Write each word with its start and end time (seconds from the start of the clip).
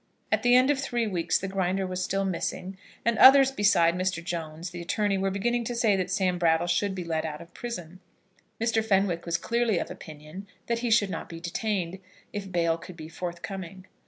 At 0.31 0.41
the 0.41 0.55
end 0.55 0.71
of 0.71 0.79
three 0.79 1.05
weeks 1.05 1.37
the 1.37 1.47
Grinder 1.47 1.85
was 1.85 2.03
still 2.03 2.25
missing; 2.25 2.75
and 3.05 3.19
others 3.19 3.51
besides 3.51 3.95
Mr. 3.95 4.23
Jones, 4.23 4.71
the 4.71 4.81
attorney, 4.81 5.15
were 5.15 5.29
beginning 5.29 5.63
to 5.65 5.75
say 5.75 5.95
that 5.95 6.09
Sam 6.09 6.39
Brattle 6.39 6.65
should 6.65 6.95
be 6.95 7.03
let 7.03 7.23
out 7.23 7.39
of 7.39 7.53
prison. 7.53 7.99
Mr. 8.59 8.83
Fenwick 8.83 9.27
was 9.27 9.37
clearly 9.37 9.77
of 9.77 9.91
opinion 9.91 10.47
that 10.65 10.79
he 10.79 10.89
should 10.89 11.11
not 11.11 11.29
be 11.29 11.39
detained, 11.39 11.99
if 12.33 12.51
bail 12.51 12.79
could 12.79 12.97
be 12.97 13.09
forthcoming. 13.09 13.85